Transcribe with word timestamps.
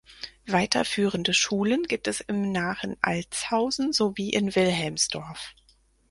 Weiterführende 0.47 1.31
Schulen 1.31 1.83
gibt 1.83 2.07
es 2.07 2.21
im 2.21 2.51
nahen 2.51 2.97
Altshausen 3.01 3.93
sowie 3.93 4.31
in 4.31 4.55
Wilhelmsdorf. 4.55 5.53